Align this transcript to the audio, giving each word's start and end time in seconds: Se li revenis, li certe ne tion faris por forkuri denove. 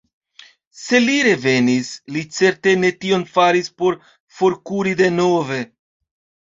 Se 0.83 1.01
li 1.03 1.17
revenis, 1.27 1.91
li 2.15 2.25
certe 2.39 2.73
ne 2.85 2.93
tion 3.07 3.29
faris 3.37 3.73
por 3.83 4.01
forkuri 4.41 5.01
denove. 5.07 5.65